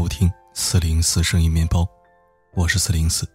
[0.00, 1.86] 收听四零四声音面包，
[2.54, 3.28] 我是四零四。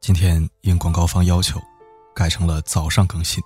[0.00, 1.60] 今天应广告方要求，
[2.14, 3.42] 改成了早上更新。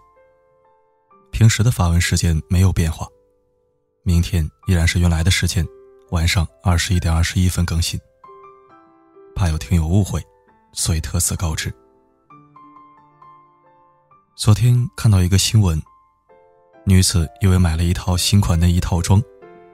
[1.32, 3.08] 平时的发文时间没有变化，
[4.02, 5.66] 明天依然是原来的时间，
[6.10, 7.98] 晚上二十一点二十一分更新。
[9.34, 10.22] 怕有听友误会，
[10.74, 11.72] 所以特此告知。
[14.36, 15.82] 昨天看到一个新闻，
[16.84, 19.18] 女子因为买了一套新款内衣套装。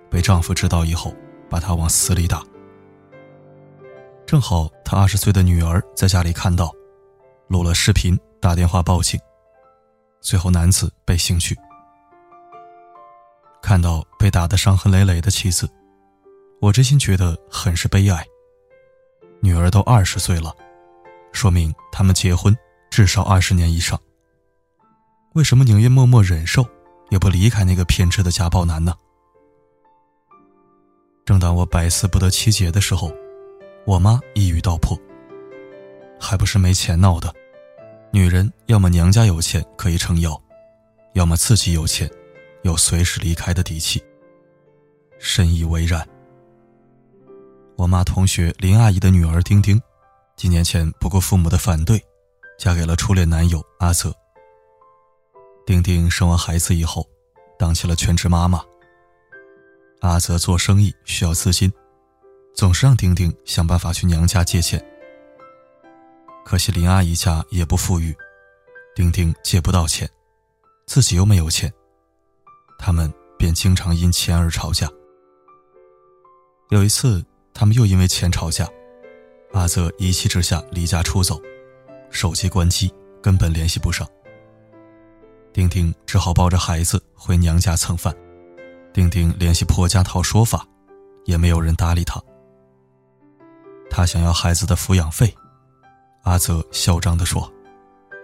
[0.08, 1.12] 被丈夫知道以后，
[1.52, 2.42] 把他往死里打。
[4.24, 6.72] 正好他二十岁的女儿在家里看到，
[7.46, 9.20] 录了视频，打电话报警。
[10.22, 11.54] 最后男子被刑拘。
[13.60, 15.68] 看到被打得伤痕累累的妻子，
[16.58, 18.24] 我真心觉得很是悲哀。
[19.42, 20.54] 女儿都二十岁了，
[21.32, 22.56] 说明他们结婚
[22.90, 24.00] 至少二十年以上。
[25.34, 26.64] 为什么宁愿默默忍受，
[27.10, 28.94] 也不离开那个偏执的家暴男呢？
[31.24, 33.12] 正当我百思不得其解的时候，
[33.86, 34.98] 我妈一语道破
[36.18, 37.32] ：“还不是没钱闹的。
[38.12, 40.40] 女人要么娘家有钱可以撑腰，
[41.14, 42.10] 要么自己有钱，
[42.62, 44.02] 有随时离开的底气。”
[45.18, 46.06] 深以为然。
[47.76, 49.80] 我妈同学林阿姨的女儿丁丁，
[50.36, 52.02] 几年前不顾父母的反对，
[52.58, 54.12] 嫁给了初恋男友阿泽。
[55.64, 57.06] 丁丁生完孩子以后，
[57.56, 58.60] 当起了全职妈妈。
[60.02, 61.72] 阿泽做生意需要资金，
[62.56, 64.84] 总是让丁丁想办法去娘家借钱。
[66.44, 68.12] 可惜林阿姨家也不富裕，
[68.96, 70.10] 丁丁借不到钱，
[70.86, 71.72] 自己又没有钱，
[72.80, 74.90] 他们便经常因钱而吵架。
[76.70, 77.24] 有一次，
[77.54, 78.68] 他们又因为钱吵架，
[79.52, 81.40] 阿泽一气之下离家出走，
[82.10, 82.92] 手机关机，
[83.22, 84.04] 根本联系不上。
[85.52, 88.12] 丁丁只好抱着孩子回娘家蹭饭。
[88.92, 90.66] 丁丁联系婆家讨说法，
[91.24, 92.20] 也没有人搭理他。
[93.90, 95.34] 他想要孩子的抚养费，
[96.22, 97.50] 阿泽嚣张地说：“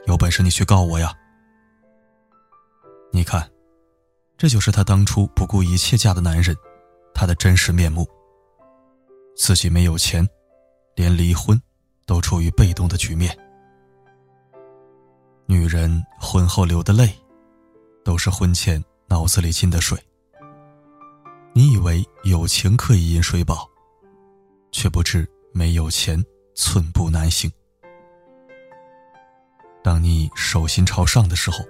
[0.06, 1.12] 有本事你去告我呀！”
[3.10, 3.50] 你看，
[4.36, 6.54] 这就是他当初不顾一切嫁的男人，
[7.14, 8.06] 他的真实面目。
[9.36, 10.26] 自己没有钱，
[10.94, 11.60] 连离婚
[12.04, 13.36] 都处于被动的局面。
[15.46, 17.10] 女人婚后流的泪，
[18.04, 19.98] 都是婚前脑子里进的水。
[21.58, 23.68] 你以为有情可以饮水饱，
[24.70, 26.24] 却不知没有钱
[26.54, 27.50] 寸步难行。
[29.82, 31.64] 当你手心朝上的时候，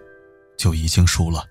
[0.58, 1.42] 就已经输了。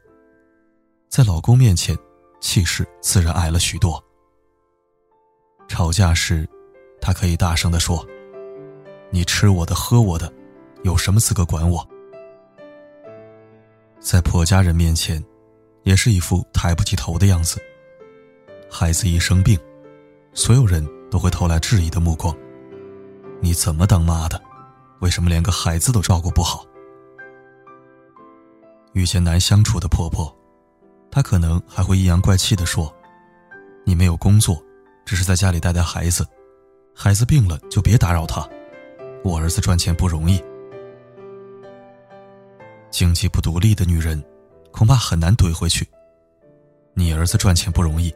[1.10, 1.98] 在老公面前，
[2.40, 4.00] 气势自然矮了许多。
[5.68, 6.48] 吵架时，
[7.02, 8.08] 他可以大声的说
[9.10, 10.32] ：“你吃我的，喝我的，
[10.84, 11.84] 有什么资格管我？”
[14.00, 15.26] 在婆家人面前，
[15.82, 17.60] 也是一副抬不起头的样子。
[18.70, 19.58] 孩子一生病，
[20.34, 22.36] 所有人都会投来质疑的目光。
[23.42, 24.42] 你怎么当妈的？
[25.00, 26.66] 为什么连个孩子都照顾不好？
[28.94, 30.36] 遇见难相处的婆婆，
[31.10, 32.94] 她可能还会阴阳怪气的说
[33.86, 34.62] ：“你没有工作，
[35.06, 36.28] 只是在家里带带孩子，
[36.94, 38.48] 孩子病了就别打扰他。
[39.24, 40.44] 我儿子赚钱不容易，
[42.90, 44.24] 经济不独立的女人，
[44.72, 45.88] 恐怕很难怼回去。
[46.94, 48.14] 你儿子赚钱不容易。”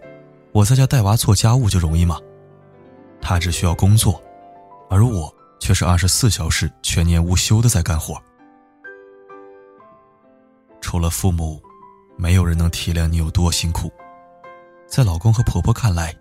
[0.53, 2.19] 我在家带娃做家务就容易吗？
[3.21, 4.21] 他只需要工作，
[4.89, 8.21] 而我却是二十四小时全年无休的在干活。
[10.81, 11.61] 除了父母，
[12.17, 13.89] 没有人能体谅你有多辛苦。
[14.87, 16.13] 在老公和婆婆看来，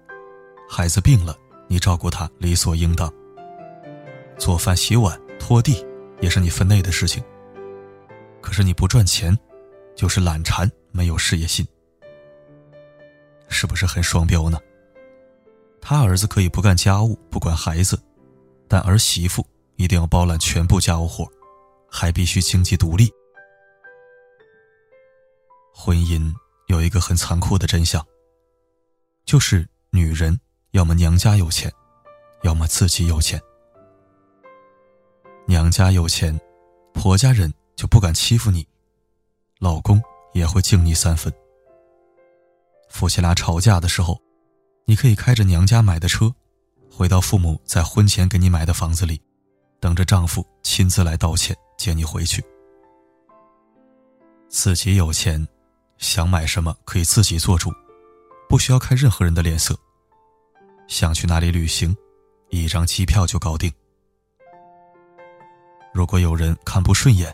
[0.69, 1.35] 孩子病了，
[1.67, 3.13] 你照顾他理所应当。
[4.39, 5.85] 做饭、洗碗、拖地
[6.21, 7.23] 也是你分内的事情。
[8.41, 9.37] 可是你不赚钱，
[9.97, 11.67] 就是懒馋，没有事业心。
[13.51, 14.59] 是不是很双标呢？
[15.83, 18.01] 他儿子可以不干家务，不管孩子，
[18.69, 21.27] 但儿媳妇一定要包揽全部家务活，
[21.91, 23.11] 还必须经济独立。
[25.75, 26.33] 婚姻
[26.67, 28.07] 有一个很残酷的真相，
[29.25, 30.39] 就是女人
[30.73, 31.73] 要么娘家有钱，
[32.43, 33.41] 要么自己有钱。
[35.47, 36.39] 娘家有钱，
[36.93, 38.67] 婆家人就不敢欺负你，
[39.59, 40.01] 老公
[40.35, 41.33] 也会敬你三分。
[42.91, 44.21] 夫妻俩吵架的时候，
[44.85, 46.31] 你可以开着娘家买的车，
[46.93, 49.19] 回到父母在婚前给你买的房子里，
[49.79, 52.45] 等着丈夫亲自来道歉接你回去。
[54.49, 55.47] 自己有钱，
[55.97, 57.73] 想买什么可以自己做主，
[58.49, 59.75] 不需要看任何人的脸色。
[60.89, 61.97] 想去哪里旅行，
[62.51, 63.73] 一张机票就搞定。
[65.95, 67.33] 如果有人看不顺眼，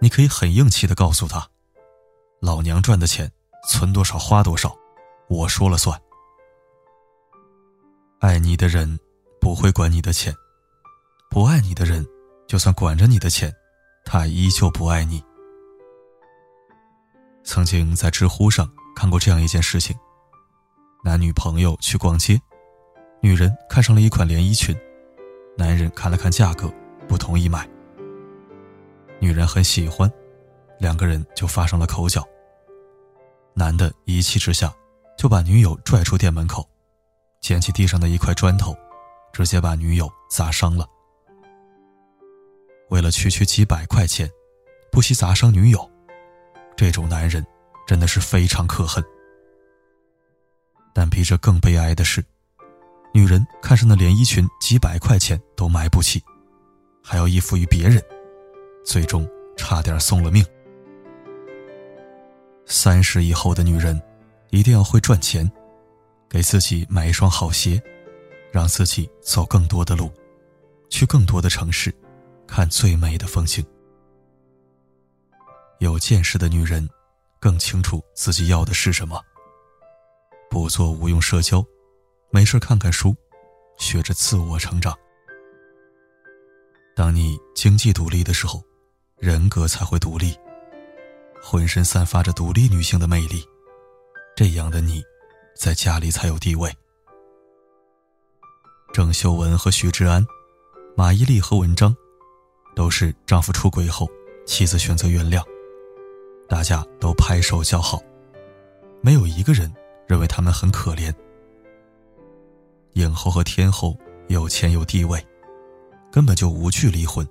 [0.00, 1.48] 你可以很硬气的告诉他
[2.40, 3.32] ：“老娘赚的钱。”
[3.66, 4.76] 存多少花多少，
[5.28, 5.98] 我说了算。
[8.20, 8.98] 爱你的人
[9.40, 10.34] 不会管你的钱，
[11.30, 12.06] 不爱你的人，
[12.46, 13.54] 就算管着你的钱，
[14.04, 15.22] 他依旧不爱你。
[17.44, 19.96] 曾经在知乎上看过这样一件事情：
[21.04, 22.40] 男女朋友去逛街，
[23.20, 24.76] 女人看上了一款连衣裙，
[25.56, 26.72] 男人看了看价格，
[27.06, 27.68] 不同意买。
[29.20, 30.10] 女人很喜欢，
[30.78, 32.26] 两个人就发生了口角。
[33.58, 34.72] 男的一气之下，
[35.18, 36.64] 就把女友拽出店门口，
[37.40, 38.72] 捡起地上的一块砖头，
[39.32, 40.86] 直接把女友砸伤了。
[42.88, 44.30] 为了区区几百块钱，
[44.92, 45.90] 不惜砸伤女友，
[46.76, 47.44] 这种男人
[47.84, 49.04] 真的是非常可恨。
[50.94, 52.24] 但比这更悲哀的是，
[53.12, 56.22] 女人看上的连衣裙几百块钱都买不起，
[57.02, 58.00] 还要依附于别人。
[58.86, 60.46] 最终差点送了命。
[62.68, 64.00] 三十以后的女人，
[64.50, 65.50] 一定要会赚钱，
[66.28, 67.82] 给自己买一双好鞋，
[68.52, 70.12] 让自己走更多的路，
[70.90, 71.92] 去更多的城市，
[72.46, 73.64] 看最美的风景。
[75.78, 76.88] 有见识的女人，
[77.40, 79.20] 更清楚自己要的是什么。
[80.50, 81.64] 不做无用社交，
[82.30, 83.16] 没事看看书，
[83.78, 84.96] 学着自我成长。
[86.94, 88.62] 当你经济独立的时候。
[89.20, 90.32] 人格才会独立，
[91.42, 93.44] 浑身散发着独立女性的魅力，
[94.36, 95.02] 这样的你，
[95.56, 96.70] 在家里才有地位。
[98.92, 100.26] 郑秀文和徐志安，
[100.96, 101.94] 马伊琍和文章，
[102.74, 104.08] 都是丈夫出轨后，
[104.46, 105.42] 妻子选择原谅，
[106.48, 108.00] 大家都拍手叫好，
[109.00, 109.72] 没有一个人
[110.06, 111.14] 认为他们很可怜。
[112.94, 113.96] 影后和天后
[114.28, 115.24] 有钱有地位，
[116.10, 117.26] 根本就无惧离婚。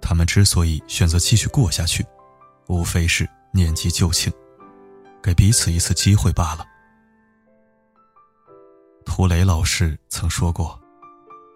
[0.00, 2.04] 他们之所以选择继续过下去，
[2.68, 4.32] 无非是念及旧情，
[5.22, 6.66] 给彼此一次机会罢了。
[9.04, 10.80] 涂磊老师曾说过：“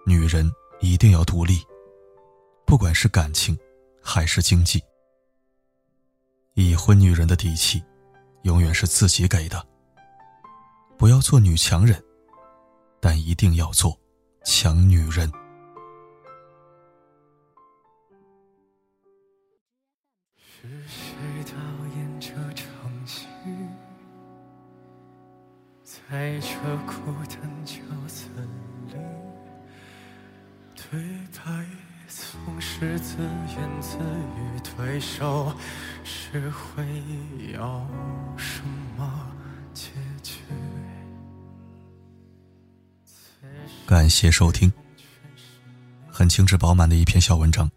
[0.05, 0.51] 女人
[0.81, 1.63] 一定要独立，
[2.67, 3.57] 不管是感情
[4.03, 4.83] 还是经济。
[6.55, 7.83] 已婚女人的底气，
[8.43, 9.67] 永远是自己给的。
[10.99, 12.03] 不要做女强人，
[13.01, 13.99] 但一定要做
[14.45, 15.31] 强女人。”
[20.67, 21.15] 是谁
[21.45, 21.57] 导
[21.97, 22.67] 演这场
[23.07, 23.27] 戏
[25.85, 26.49] 在这
[26.87, 28.29] 孤单角色
[28.89, 28.97] 里，
[30.75, 31.01] 对
[31.33, 31.65] 白
[32.09, 35.55] 总是自言自语，对手
[36.03, 36.85] 是会
[37.55, 37.87] 要
[38.37, 38.63] 什
[38.97, 39.33] 么
[39.73, 39.93] 结
[40.25, 40.41] 局？
[43.87, 44.73] 感谢收听，
[46.09, 47.71] 很精致饱满的一篇小文章，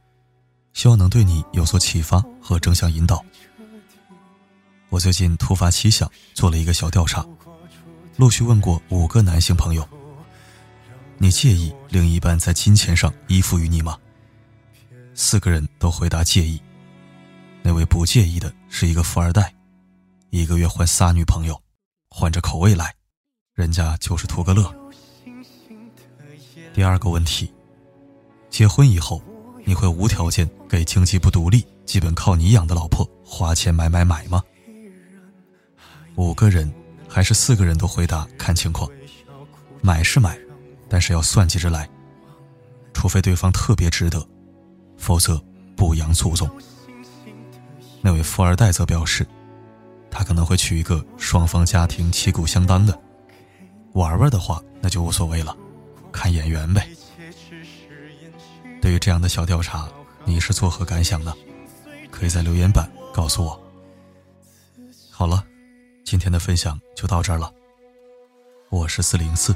[0.73, 3.23] 希望能对你有所启发和正向引导。
[4.89, 7.25] 我最近突发奇想，做了一个小调查。
[8.17, 9.87] 陆续问过五个男性朋友
[11.17, 13.97] ：“你介意另一半在金钱上依附于你吗？”
[15.13, 16.61] 四个人都回答介意。
[17.61, 19.53] 那位不介意的是一个富二代，
[20.29, 21.61] 一个月换仨女朋友，
[22.09, 22.93] 换着口味来，
[23.53, 24.73] 人家就是图个乐。
[26.73, 27.53] 第二个问题：
[28.49, 29.21] 结婚以后，
[29.65, 34.41] 你会无条件给经济不独立、基本靠你养的老婆花钱买买买吗？
[36.15, 36.71] 五个人。
[37.11, 38.87] 还是四个人都回答看情况，
[39.81, 40.37] 买是买，
[40.87, 41.89] 但是要算计着来，
[42.93, 44.23] 除非对方特别值得，
[44.95, 45.43] 否则
[45.75, 46.47] 不养祖宗。
[47.99, 49.25] 那位富二代则表示，
[50.11, 52.95] 他可能会娶一个双方家庭旗鼓相当的，
[53.93, 55.57] 玩玩的话那就无所谓了，
[56.11, 56.87] 看眼缘呗。
[58.89, 59.87] 对于这样的小调查，
[60.25, 61.31] 你是作何感想呢？
[62.09, 63.63] 可以在留言板告诉我。
[65.11, 65.45] 好了。
[66.03, 67.53] 今天的分享就到这儿了。
[68.71, 69.55] 我是四零四，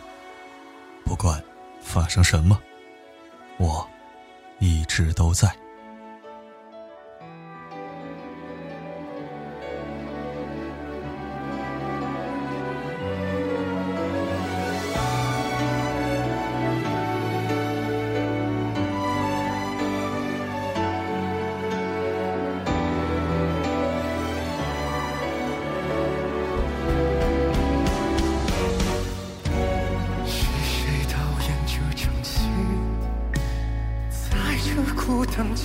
[1.03, 1.43] 不管
[1.81, 2.61] 发生什么，
[3.57, 3.89] 我
[4.59, 5.51] 一直都在。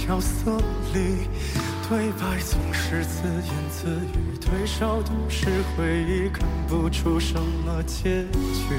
[0.08, 0.56] 角色
[0.94, 1.28] 里，
[1.86, 5.44] 对白总是自言自语，对手都是
[5.76, 8.24] 回忆，看不出什么结
[8.54, 8.74] 局。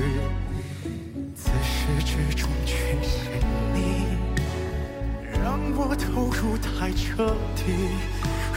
[1.36, 3.40] 自始至终缺陷
[3.76, 4.08] 你，
[5.32, 7.76] 让我投入太彻底。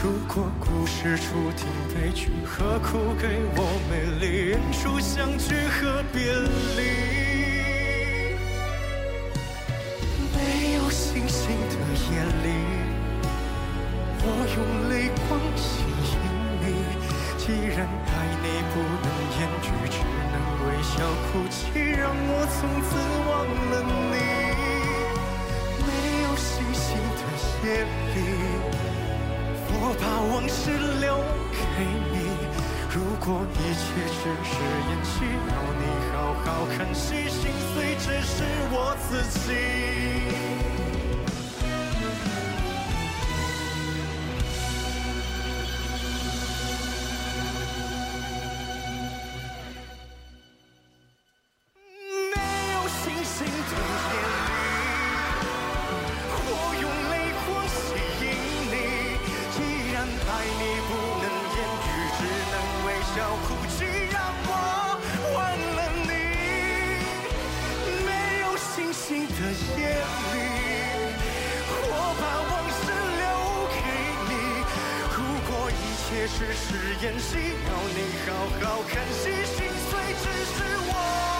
[0.01, 6.33] 如果故事注定悲剧，何苦给我美丽演出相聚和别
[6.75, 7.22] 离？
[17.87, 19.97] 爱你不能言语，只
[20.31, 20.35] 能
[20.65, 20.93] 微笑
[21.25, 21.57] 哭泣，
[21.97, 22.91] 让我从此
[23.27, 23.31] 忘
[23.71, 23.73] 了
[24.11, 24.15] 你。
[25.85, 25.87] 没
[26.23, 26.85] 有星星
[27.17, 27.21] 的
[27.63, 27.65] 夜
[28.13, 28.17] 里，
[29.69, 30.61] 我把往事
[30.99, 31.05] 留
[31.51, 32.15] 给你。
[32.93, 34.53] 如果一切只是
[34.89, 35.13] 演戏，
[35.49, 36.47] 要你好好
[36.77, 37.41] 看戏，心
[37.73, 38.75] 碎只是我
[39.09, 39.09] 自
[39.39, 40.12] 己。
[63.47, 64.49] 哭泣让我
[65.33, 65.37] 忘
[65.75, 66.11] 了你
[68.05, 68.09] 没
[68.41, 69.31] 有星星的
[69.77, 69.81] 夜
[70.33, 70.35] 里
[71.89, 72.81] 我把往事
[73.19, 73.23] 留
[73.73, 73.77] 给
[74.29, 74.31] 你。
[75.15, 75.17] 如
[75.49, 75.73] 果一
[76.03, 76.65] 切只是
[77.03, 77.29] 演戏
[77.65, 78.29] 要你好
[78.61, 79.57] 好看戏心
[79.89, 80.55] 碎只是
[80.89, 81.32] 我。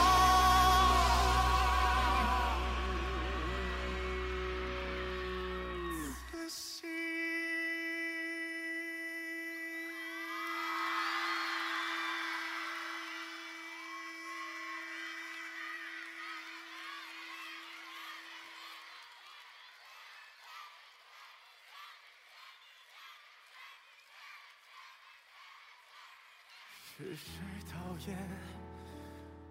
[26.95, 28.15] 是谁导演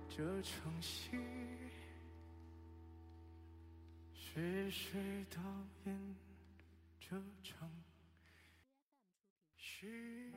[0.09, 1.11] 这场戏？
[4.15, 5.41] 是谁导
[5.85, 6.15] 演
[7.01, 7.11] 这
[7.43, 7.69] 场
[9.57, 10.33] 戏？